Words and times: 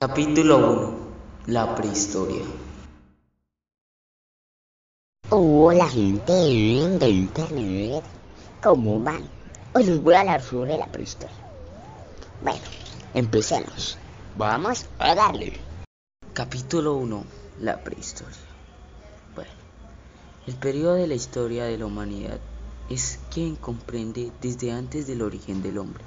Capítulo 0.00 0.58
1. 0.58 0.96
La 1.48 1.74
prehistoria. 1.74 2.44
Hola 5.28 5.88
gente 5.88 6.32
de 6.32 7.08
internet, 7.08 8.04
¿cómo 8.62 9.00
van? 9.00 9.28
Hoy 9.74 9.82
les 9.82 10.00
voy 10.00 10.14
a 10.14 10.20
hablar 10.20 10.40
sobre 10.40 10.78
la 10.78 10.86
prehistoria. 10.86 11.34
Bueno, 12.44 12.62
empecemos. 13.12 13.98
Vamos 14.36 14.86
a 15.00 15.16
darle. 15.16 15.54
Capítulo 16.32 16.94
1. 16.94 17.24
La 17.58 17.82
prehistoria. 17.82 18.38
Bueno, 19.34 19.50
el 20.46 20.54
periodo 20.54 20.94
de 20.94 21.08
la 21.08 21.14
historia 21.14 21.64
de 21.64 21.76
la 21.76 21.86
humanidad 21.86 22.38
es 22.88 23.18
quien 23.34 23.56
comprende 23.56 24.30
desde 24.40 24.70
antes 24.70 25.08
del 25.08 25.22
origen 25.22 25.60
del 25.60 25.76
hombre 25.78 26.04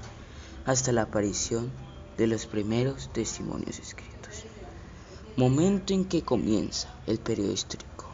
hasta 0.66 0.94
la 0.94 1.02
aparición 1.02 1.66
de 1.66 1.91
los 2.18 2.46
primeros 2.46 3.10
testimonios 3.12 3.80
escritos, 3.80 4.44
momento 5.36 5.94
en 5.94 6.06
que 6.06 6.24
comienza 6.24 6.94
el 7.08 7.20
periodo 7.20 7.54
histórico 7.54 8.06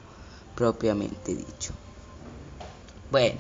propiamente 0.56 1.36
dicho. 1.36 1.74
Bueno, 3.12 3.40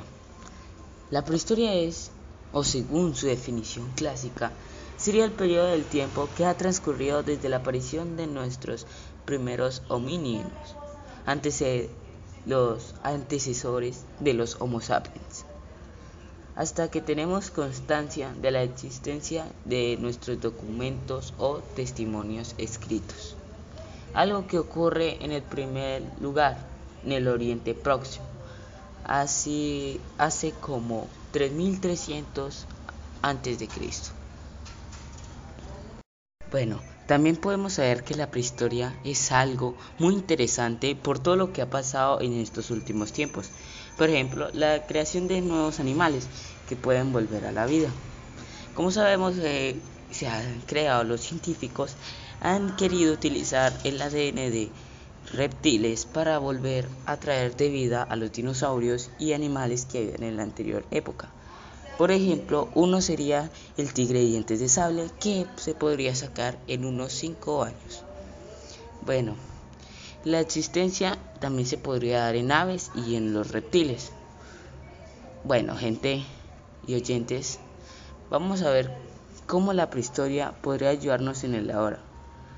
la 1.09 1.23
prehistoria 1.23 1.73
es, 1.73 2.11
o 2.51 2.63
según 2.63 3.15
su 3.15 3.27
definición 3.27 3.89
clásica, 3.95 4.51
sería 4.97 5.25
el 5.25 5.31
periodo 5.31 5.67
del 5.67 5.85
tiempo 5.85 6.27
que 6.35 6.45
ha 6.45 6.57
transcurrido 6.57 7.23
desde 7.23 7.49
la 7.49 7.57
aparición 7.57 8.17
de 8.17 8.27
nuestros 8.27 8.85
primeros 9.25 9.83
homínidos, 9.87 10.51
de 11.25 11.89
los 12.45 12.95
antecesores 13.03 14.05
de 14.19 14.33
los 14.33 14.57
Homo 14.59 14.79
sapiens 14.79 15.45
hasta 16.57 16.89
que 16.89 17.01
tenemos 17.01 17.51
constancia 17.51 18.33
de 18.41 18.49
la 18.49 18.63
existencia 18.63 19.45
de 19.63 19.95
nuestros 20.01 20.41
documentos 20.41 21.35
o 21.37 21.59
testimonios 21.75 22.55
escritos. 22.57 23.35
Algo 24.15 24.47
que 24.47 24.57
ocurre 24.57 25.23
en 25.23 25.31
el 25.31 25.43
primer 25.43 26.01
lugar, 26.19 26.57
en 27.05 27.11
el 27.11 27.27
Oriente 27.27 27.75
Próximo, 27.75 28.25
así 29.05 30.01
hace 30.17 30.51
como 30.51 31.07
3300 31.31 32.65
antes 33.21 33.59
de 33.59 33.67
Cristo. 33.67 34.09
Bueno, 36.49 36.81
también 37.05 37.35
podemos 37.35 37.73
saber 37.73 38.03
que 38.03 38.15
la 38.15 38.31
prehistoria 38.31 38.99
es 39.03 39.31
algo 39.31 39.77
muy 39.99 40.15
interesante 40.15 40.95
por 40.95 41.19
todo 41.19 41.35
lo 41.35 41.53
que 41.53 41.61
ha 41.61 41.69
pasado 41.69 42.19
en 42.19 42.33
estos 42.33 42.71
últimos 42.71 43.13
tiempos. 43.13 43.51
Por 43.97 44.09
ejemplo, 44.09 44.49
la 44.53 44.85
creación 44.85 45.27
de 45.27 45.41
nuevos 45.41 45.79
animales 45.79 46.27
que 46.67 46.75
pueden 46.75 47.11
volver 47.11 47.45
a 47.45 47.51
la 47.51 47.65
vida. 47.65 47.89
Como 48.75 48.91
sabemos, 48.91 49.35
eh, 49.39 49.81
se 50.11 50.27
han 50.27 50.61
creado 50.61 51.03
los 51.03 51.21
científicos, 51.21 51.95
han 52.41 52.75
querido 52.75 53.13
utilizar 53.13 53.73
el 53.83 53.99
ADN 53.99 54.51
de 54.51 54.69
reptiles 55.33 56.05
para 56.05 56.37
volver 56.37 56.87
a 57.05 57.17
traer 57.17 57.55
de 57.57 57.69
vida 57.69 58.03
a 58.03 58.15
los 58.15 58.31
dinosaurios 58.31 59.09
y 59.19 59.33
animales 59.33 59.85
que 59.85 59.97
había 59.97 60.27
en 60.27 60.37
la 60.37 60.43
anterior 60.43 60.85
época. 60.91 61.29
Por 61.97 62.11
ejemplo, 62.11 62.69
uno 62.75 63.01
sería 63.01 63.49
el 63.75 63.91
tigre 63.93 64.19
de 64.19 64.25
dientes 64.25 64.59
de 64.59 64.69
sable 64.69 65.09
que 65.19 65.47
se 65.57 65.73
podría 65.73 66.13
sacar 66.13 66.59
en 66.67 66.85
unos 66.85 67.13
5 67.13 67.63
años. 67.63 68.03
Bueno, 69.01 69.35
la 70.27 70.41
existencia 70.41 71.17
también 71.39 71.65
se 71.65 71.77
podría 71.77 72.19
dar 72.19 72.35
en 72.35 72.51
aves 72.51 72.91
y 72.93 73.15
en 73.15 73.33
los 73.33 73.51
reptiles. 73.51 74.11
Bueno, 75.45 75.77
gente 75.77 76.21
y 76.85 76.95
oyentes, 76.95 77.59
vamos 78.29 78.61
a 78.61 78.69
ver 78.69 78.91
cómo 79.45 79.71
la 79.71 79.89
prehistoria 79.89 80.51
podría 80.61 80.89
ayudarnos 80.89 81.45
en 81.45 81.55
el 81.55 81.71
ahora. 81.71 81.99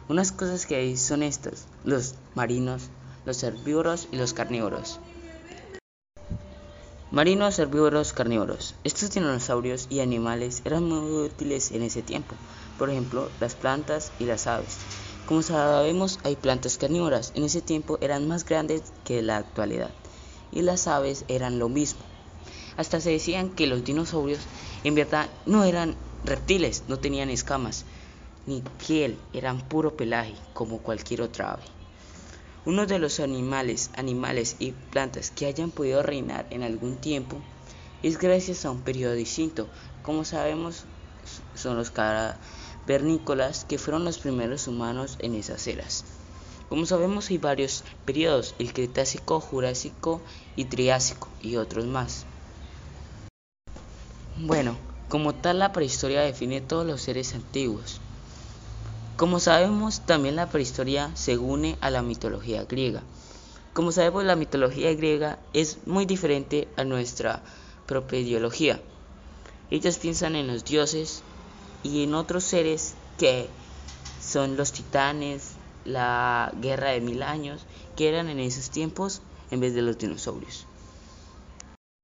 Unas 0.07 0.31
cosas 0.31 0.65
que 0.65 0.77
hay 0.77 0.97
son 0.97 1.21
estas, 1.21 1.67
los 1.83 2.15
marinos, 2.33 2.89
los 3.25 3.43
herbívoros 3.43 4.07
y 4.11 4.17
los 4.17 4.33
carnívoros. 4.33 4.99
Marinos, 7.11 7.59
herbívoros, 7.59 8.13
carnívoros. 8.13 8.73
Estos 8.83 9.11
dinosaurios 9.11 9.85
y 9.91 9.99
animales 9.99 10.63
eran 10.65 10.85
muy 10.85 11.27
útiles 11.27 11.71
en 11.71 11.83
ese 11.83 12.02
tiempo. 12.02 12.33
Por 12.79 12.89
ejemplo, 12.89 13.29
las 13.39 13.53
plantas 13.53 14.11
y 14.17 14.25
las 14.25 14.47
aves. 14.47 14.79
Como 15.29 15.43
sabemos, 15.43 16.17
hay 16.23 16.35
plantas 16.35 16.79
carnívoras. 16.79 17.33
En 17.35 17.43
ese 17.43 17.61
tiempo 17.61 17.99
eran 18.01 18.27
más 18.27 18.45
grandes 18.45 18.81
que 19.03 19.21
la 19.21 19.37
actualidad. 19.37 19.91
Y 20.51 20.63
las 20.63 20.87
aves 20.87 21.23
eran 21.27 21.59
lo 21.59 21.69
mismo. 21.69 21.99
Hasta 22.77 22.99
se 22.99 23.11
decían 23.11 23.51
que 23.51 23.67
los 23.67 23.83
dinosaurios 23.83 24.39
en 24.83 24.95
verdad 24.95 25.29
no 25.45 25.65
eran 25.65 25.95
reptiles, 26.23 26.85
no 26.87 26.97
tenían 26.97 27.29
escamas 27.29 27.85
ni 28.47 28.63
piel, 28.87 29.19
eran 29.31 29.61
puro 29.61 29.95
pelaje 29.95 30.33
como 30.55 30.79
cualquier 30.79 31.21
otra 31.21 31.51
ave. 31.51 31.63
Uno 32.65 32.87
de 32.87 32.97
los 32.97 33.19
animales, 33.19 33.91
animales 33.95 34.55
y 34.57 34.71
plantas 34.71 35.29
que 35.29 35.45
hayan 35.45 35.69
podido 35.69 36.01
reinar 36.01 36.47
en 36.49 36.63
algún 36.63 36.97
tiempo 36.97 37.39
es 38.01 38.17
gracias 38.17 38.65
a 38.65 38.71
un 38.71 38.81
periodo 38.81 39.13
distinto. 39.13 39.69
Como 40.01 40.25
sabemos, 40.25 40.85
son 41.53 41.77
los 41.77 41.91
cavernícolas 42.89 43.66
que 43.66 43.77
fueron 43.77 44.04
los 44.04 44.17
primeros 44.17 44.67
humanos 44.67 45.17
en 45.20 45.36
esas 45.36 45.67
eras. 45.67 46.05
Como 46.70 46.88
sabemos, 46.88 47.30
hay 47.30 47.38
varios 47.38 47.83
periodos, 48.04 48.55
el 48.58 48.73
Cretácico, 48.73 49.39
Jurásico 49.39 50.22
y 50.55 50.66
Triásico 50.66 51.27
y 51.44 51.58
otros 51.58 51.86
más. 51.86 52.26
Bueno, 54.38 54.76
como 55.08 55.36
tal 55.36 55.60
la 55.60 55.72
prehistoria 55.72 56.22
define 56.22 56.61
todos 56.61 56.83
los 56.83 57.04
seres 57.04 57.36
antiguos. 57.36 58.02
Como 59.17 59.39
sabemos, 59.39 60.02
también 60.08 60.36
la 60.36 60.50
prehistoria 60.50 61.11
se 61.14 61.38
une 61.38 61.77
a 61.82 61.92
la 61.92 62.02
mitología 62.02 62.64
griega. 62.64 63.04
Como 63.73 63.92
sabemos, 63.92 64.23
la 64.23 64.36
mitología 64.36 64.92
griega 64.95 65.38
es 65.54 65.77
muy 65.86 66.08
diferente 66.08 66.67
a 66.76 66.86
nuestra 66.86 67.44
propia 67.86 68.17
ideología. 68.17 68.82
Ellos 69.70 70.00
piensan 70.00 70.36
en 70.36 70.48
los 70.48 70.66
dioses 70.66 71.21
y 71.83 72.03
en 72.03 72.13
otros 72.13 72.43
seres 72.43 72.93
que 73.17 73.47
son 74.21 74.57
los 74.57 74.71
titanes, 74.71 75.53
la 75.85 76.51
guerra 76.61 76.91
de 76.91 77.01
mil 77.01 77.23
años, 77.23 77.61
que 77.95 78.09
eran 78.09 78.29
en 78.29 78.39
esos 78.39 78.69
tiempos 78.69 79.21
en 79.51 79.59
vez 79.59 79.73
de 79.73 79.81
los 79.81 79.97
dinosaurios. 79.97 80.65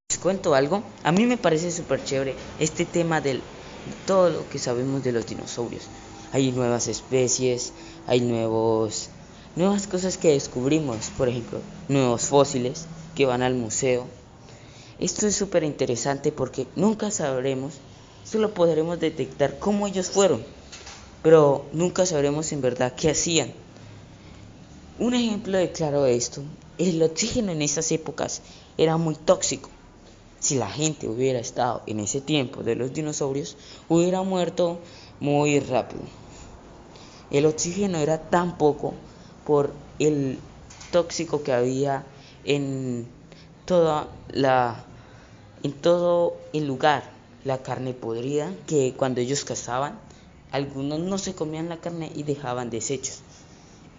¿Les 0.09 0.19
cuento 0.19 0.55
algo? 0.55 0.83
A 1.03 1.11
mí 1.11 1.25
me 1.25 1.37
parece 1.37 1.71
súper 1.71 2.03
chévere 2.03 2.35
este 2.59 2.85
tema 2.85 3.21
de 3.21 3.41
todo 4.05 4.29
lo 4.29 4.49
que 4.49 4.59
sabemos 4.59 5.03
de 5.03 5.11
los 5.11 5.25
dinosaurios 5.25 5.83
hay 6.35 6.51
nuevas 6.51 6.89
especies, 6.89 7.71
hay 8.07 8.19
nuevos, 8.19 9.07
nuevas 9.55 9.87
cosas 9.87 10.17
que 10.17 10.33
descubrimos, 10.33 11.09
por 11.17 11.29
ejemplo, 11.29 11.61
nuevos 11.87 12.23
fósiles 12.23 12.87
que 13.15 13.25
van 13.25 13.41
al 13.41 13.53
museo. 13.53 14.05
Esto 14.99 15.27
es 15.27 15.35
súper 15.37 15.63
interesante 15.63 16.33
porque 16.33 16.67
nunca 16.75 17.09
sabremos, 17.09 17.75
solo 18.25 18.53
podremos 18.53 18.99
detectar 18.99 19.59
cómo 19.59 19.87
ellos 19.87 20.09
fueron, 20.09 20.43
pero 21.23 21.65
nunca 21.71 22.05
sabremos 22.05 22.51
en 22.51 22.61
verdad 22.61 22.93
qué 22.95 23.11
hacían. 23.11 23.53
Un 24.99 25.13
ejemplo 25.13 25.57
de 25.57 25.71
claro 25.71 26.03
de 26.03 26.15
esto, 26.15 26.41
el 26.77 27.01
oxígeno 27.01 27.51
en 27.51 27.61
esas 27.61 27.91
épocas 27.91 28.41
era 28.77 28.97
muy 28.97 29.15
tóxico. 29.15 29.69
Si 30.39 30.55
la 30.55 30.69
gente 30.69 31.07
hubiera 31.07 31.39
estado 31.39 31.81
en 31.87 31.99
ese 31.99 32.21
tiempo 32.21 32.63
de 32.63 32.75
los 32.75 32.93
dinosaurios, 32.93 33.57
hubiera 33.87 34.21
muerto 34.23 34.79
muy 35.19 35.59
rápido. 35.59 36.03
El 37.31 37.45
oxígeno 37.45 37.97
era 37.99 38.29
tan 38.29 38.57
poco 38.57 38.93
por 39.45 39.71
el 39.99 40.39
tóxico 40.91 41.43
que 41.43 41.53
había 41.53 42.05
en 42.43 43.07
toda 43.65 44.07
la 44.31 44.83
en 45.63 45.73
todo 45.73 46.37
el 46.53 46.67
lugar, 46.67 47.14
la 47.45 47.61
carne 47.61 47.93
podrida 47.93 48.51
que 48.67 48.93
cuando 48.97 49.21
ellos 49.21 49.45
cazaban, 49.45 49.97
algunos 50.51 50.99
no 50.99 51.17
se 51.17 51.35
comían 51.35 51.69
la 51.69 51.79
carne 51.79 52.11
y 52.13 52.23
dejaban 52.23 52.69
desechos. 52.69 53.21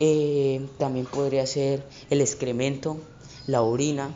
Eh, 0.00 0.68
también 0.78 1.06
podría 1.06 1.46
ser 1.46 1.82
el 2.10 2.20
excremento, 2.20 2.98
la 3.46 3.62
orina 3.62 4.10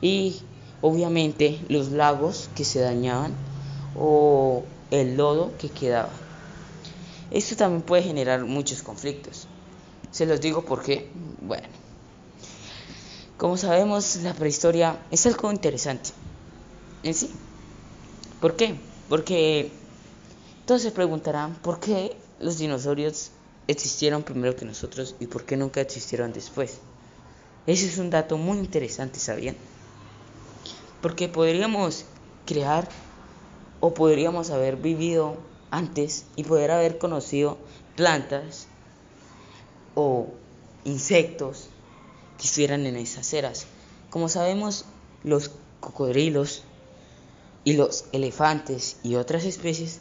y 0.00 0.36
obviamente 0.82 1.58
los 1.68 1.90
lagos 1.90 2.48
que 2.54 2.64
se 2.64 2.78
dañaban 2.78 3.32
o 3.98 4.62
el 4.90 5.16
lodo 5.16 5.56
que 5.58 5.68
quedaba. 5.68 6.10
Esto 7.30 7.56
también 7.56 7.82
puede 7.82 8.02
generar 8.02 8.44
muchos 8.44 8.82
conflictos. 8.82 9.48
Se 10.10 10.26
los 10.26 10.40
digo 10.40 10.64
porque, 10.64 11.10
bueno, 11.40 11.66
como 13.36 13.56
sabemos, 13.56 14.16
la 14.16 14.34
prehistoria 14.34 14.98
es 15.10 15.24
algo 15.26 15.50
interesante 15.50 16.10
en 17.02 17.14
sí. 17.14 17.30
¿Por 18.40 18.56
qué? 18.56 18.76
Porque 19.08 19.70
todos 20.66 20.82
se 20.82 20.90
preguntarán 20.90 21.54
por 21.56 21.78
qué 21.78 22.16
los 22.38 22.58
dinosaurios 22.58 23.32
existieron 23.68 24.22
primero 24.22 24.56
que 24.56 24.64
nosotros 24.64 25.14
y 25.20 25.26
por 25.26 25.44
qué 25.44 25.56
nunca 25.56 25.80
existieron 25.80 26.32
después. 26.32 26.78
Ese 27.66 27.86
es 27.86 27.98
un 27.98 28.08
dato 28.08 28.38
muy 28.38 28.58
interesante, 28.58 29.18
¿sabían? 29.18 29.56
Porque 31.02 31.28
podríamos 31.28 32.04
crear 32.46 32.88
o 33.80 33.92
podríamos 33.92 34.50
haber 34.50 34.76
vivido 34.76 35.36
antes 35.70 36.24
y 36.34 36.44
poder 36.44 36.70
haber 36.70 36.98
conocido 36.98 37.58
plantas 37.94 38.66
o 39.94 40.28
insectos 40.84 41.68
que 42.38 42.46
estuvieran 42.46 42.86
en 42.86 42.96
esas 42.96 43.32
eras. 43.34 43.66
Como 44.08 44.28
sabemos, 44.28 44.86
los 45.24 45.50
cocodrilos 45.80 46.64
y 47.64 47.74
los 47.74 48.04
elefantes 48.12 48.96
y 49.02 49.16
otras 49.16 49.44
especies 49.44 50.00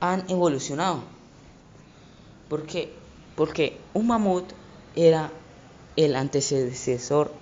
han 0.00 0.28
evolucionado. 0.28 1.02
¿Por 2.48 2.66
qué? 2.66 2.92
Porque 3.36 3.78
un 3.94 4.08
mamut 4.08 4.52
era 4.96 5.30
el 5.96 6.16
antecesor 6.16 7.32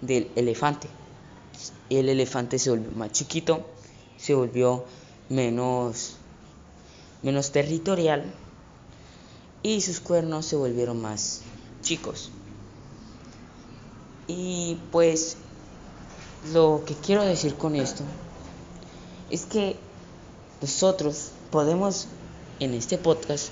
del 0.00 0.30
elefante. 0.36 0.88
El 1.90 2.08
elefante 2.08 2.58
se 2.58 2.70
volvió 2.70 2.90
más 2.92 3.12
chiquito, 3.12 3.66
se 4.16 4.34
volvió 4.34 4.84
menos, 5.28 6.16
menos 7.22 7.52
territorial 7.52 8.32
y 9.62 9.80
sus 9.80 10.00
cuernos 10.00 10.46
se 10.46 10.56
volvieron 10.56 11.00
más 11.00 11.42
chicos. 11.82 12.30
Y 14.26 14.78
pues 14.92 15.36
lo 16.52 16.82
que 16.86 16.94
quiero 16.94 17.22
decir 17.22 17.54
con 17.54 17.74
esto 17.74 18.04
es 19.30 19.44
que 19.44 19.76
nosotros 20.60 21.30
podemos 21.50 22.06
en 22.60 22.74
este 22.74 22.98
podcast 22.98 23.48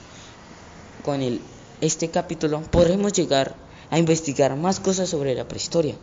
con 1.04 1.22
el, 1.22 1.40
este 1.80 2.10
capítulo 2.10 2.60
podremos 2.62 3.12
llegar 3.12 3.54
a 3.90 3.98
investigar 3.98 4.56
más 4.56 4.80
cosas 4.80 5.08
sobre 5.08 5.34
la 5.34 5.46
prehistoria, 5.46 5.94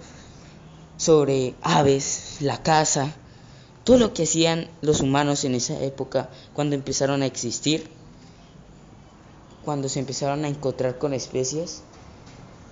sobre 0.98 1.56
aves, 1.62 2.38
la 2.40 2.62
caza, 2.64 3.14
todo 3.84 3.98
lo 3.98 4.14
que 4.14 4.24
hacían 4.24 4.70
los 4.81 5.02
humanos 5.02 5.44
en 5.44 5.56
esa 5.56 5.81
época 5.84 6.30
cuando 6.54 6.76
empezaron 6.76 7.22
a 7.22 7.26
existir, 7.26 7.90
cuando 9.66 9.90
se 9.90 10.00
empezaron 10.00 10.46
a 10.46 10.48
encontrar 10.48 10.98
con 10.98 11.14
especies 11.14 11.81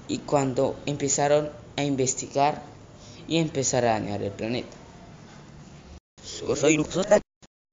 y 0.08 0.20
cuando 0.20 0.76
empezaron 0.86 1.50
a 1.76 1.84
investigar 1.84 2.64
y 3.28 3.38
empezar 3.38 3.86
a 3.86 3.94
dañar 3.94 4.22
el 4.22 4.32
planeta. 4.32 4.81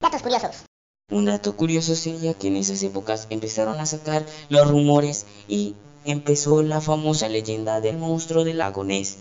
Datos 0.01 0.23
curiosos. 0.23 0.65
Un 1.11 1.25
dato 1.25 1.57
curioso 1.57 1.95
sería 1.95 2.35
que 2.35 2.49
en 2.49 2.57
esas 2.57 2.83
épocas 2.83 3.27
empezaron 3.31 3.81
a 3.81 3.87
sacar 3.87 4.27
los 4.51 4.69
rumores 4.69 5.25
y 5.49 5.75
empezó 6.05 6.63
la 6.63 6.83
famosa 6.83 7.29
leyenda 7.29 7.81
del 7.81 7.97
monstruo 7.97 8.45
del 8.45 8.59
lago 8.59 8.85
Ness. 8.85 9.17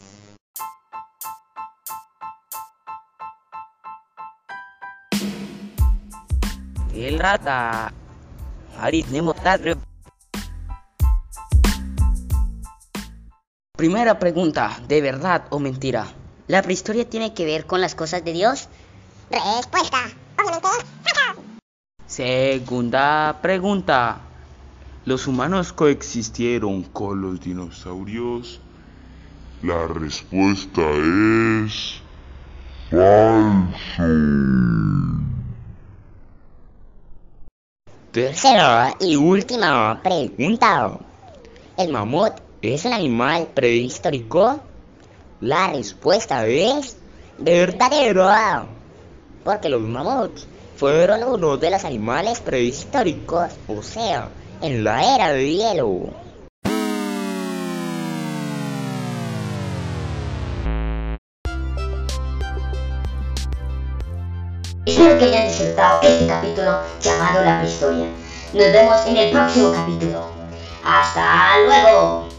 El 6.94 7.20
rata. 7.20 7.94
Primera 13.78 14.20
pregunta, 14.20 14.82
¿de 14.88 15.02
verdad 15.02 15.46
o 15.52 15.60
mentira? 15.60 16.14
¿La 16.48 16.62
prehistoria 16.62 17.10
tiene 17.10 17.34
que 17.34 17.46
ver 17.46 17.66
con 17.66 17.82
las 17.82 17.96
cosas 17.96 18.26
de 18.26 18.34
Dios? 18.34 18.68
Respuesta. 19.30 19.98
Obviamente. 20.40 20.68
Segunda 22.06 23.38
pregunta. 23.42 24.22
¿Los 25.06 25.28
humanos 25.28 25.74
coexistieron 25.74 26.84
con 26.84 27.22
los 27.22 27.42
dinosaurios? 27.42 28.62
La 29.62 29.88
respuesta 29.88 30.82
es 30.82 32.02
falso. 33.96 34.58
Tercera 38.12 38.96
y 39.00 39.16
última 39.16 40.02
pregunta. 40.02 40.98
¿El 41.78 41.92
mamut 41.92 42.34
es 42.62 42.86
un 42.86 42.94
animal 42.94 43.48
prehistórico? 43.54 44.62
La 45.42 45.74
respuesta 45.74 46.48
es 46.48 46.98
verdadero. 47.38 48.77
Porque 49.48 49.70
los 49.70 49.80
mamuts 49.80 50.46
fueron 50.76 51.24
uno 51.24 51.56
de 51.56 51.72
los 51.72 51.86
animales 51.86 52.42
prehistóricos, 52.42 53.50
o 53.70 53.82
sea, 53.82 54.28
en 54.62 54.84
la 54.84 55.16
era 55.16 55.32
de 55.32 55.54
hielo. 55.54 56.10
Espero 64.86 65.18
que 65.18 65.24
hayan 65.24 65.48
disfrutado 65.48 66.02
este 66.02 66.28
capítulo 66.28 66.82
llamado 67.00 67.46
La 67.46 67.60
Prehistoria. 67.62 68.08
Nos 68.52 68.74
vemos 68.74 69.06
en 69.08 69.16
el 69.16 69.32
próximo 69.32 69.72
capítulo. 69.72 70.26
¡Hasta 70.84 71.60
luego! 71.66 72.37